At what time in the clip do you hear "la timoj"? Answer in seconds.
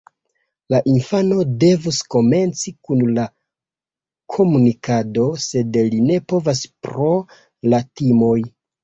7.75-8.39